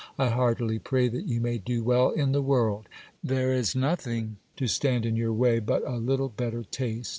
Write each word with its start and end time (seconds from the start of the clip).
I 0.17 0.29
heartily 0.29 0.79
pray 0.79 1.09
that 1.09 1.27
you 1.27 1.39
may 1.39 1.59
do 1.59 1.83
well 1.83 2.09
in 2.09 2.31
the 2.31 2.41
world! 2.41 2.89
There 3.23 3.53
is 3.53 3.75
no 3.75 3.93
thing 3.93 4.37
to 4.55 4.65
stand 4.65 5.05
in 5.05 5.15
your 5.15 5.31
way, 5.31 5.59
but 5.59 5.87
a 5.87 5.97
little 5.97 6.29
better 6.29 6.63
taste. 6.63 7.09